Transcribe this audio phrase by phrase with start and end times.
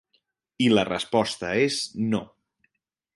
[0.67, 1.77] I la resposta és
[2.15, 2.23] no.